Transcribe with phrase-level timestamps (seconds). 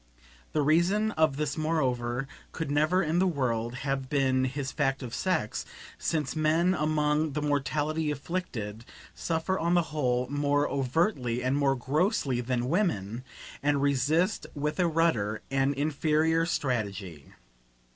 [0.53, 5.13] The reason of this moreover could never in the world have been his fact of
[5.13, 5.63] sex;
[5.99, 8.83] since men, among the mortally afflicted,
[9.13, 13.23] suffer on the whole more overtly and more grossly than women,
[13.61, 17.33] and resist with a ruder, an inferior strategy.